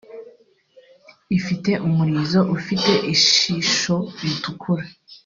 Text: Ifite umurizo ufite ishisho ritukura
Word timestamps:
Ifite 1.37 1.71
umurizo 1.87 2.39
ufite 2.57 2.91
ishisho 3.15 3.95
ritukura 4.21 4.85